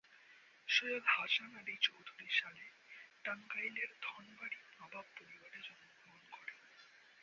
সৈয়দ 0.67 1.05
হাসান 1.07 1.51
আলী 1.57 1.75
চৌধুরী 1.81 2.29
সালে 2.31 2.65
টাঙ্গাইলের 3.25 3.91
ধনবাড়ী 4.01 4.59
নবাব 4.79 5.05
পরিবারে 5.17 5.59
জন্মগ্রহণ 5.61 6.21
করেন। 6.31 6.59